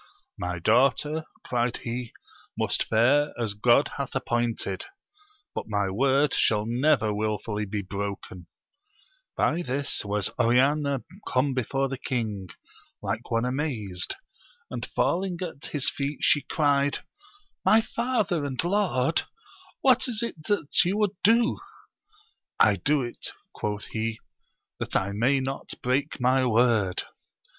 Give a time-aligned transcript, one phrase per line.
[0.39, 2.11] My daughter, cried he,
[2.57, 4.85] must fare as God hath ap pointed;
[5.53, 8.47] but my word shall never wilfully be broken!
[9.37, 12.47] By this was Oriana come before the king,
[13.03, 14.15] like one amazed,
[14.71, 17.01] and falling at his feet she crl^d,
[17.67, 19.25] M::^ ^ jj^^CkKt and lord I
[19.81, 21.57] what is it that yo\x "woxM ^q\ \^^'^'^
[22.57, 23.33] 188 AMADIS OF GAUL.
[23.53, 24.19] quoth he,
[24.79, 27.03] that I may not break my word.